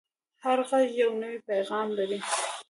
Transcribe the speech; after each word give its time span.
هر 0.43 0.59
غږ 0.69 0.87
یو 1.01 1.11
نوی 1.21 1.37
پیغام 1.49 1.87
لري 1.97 2.19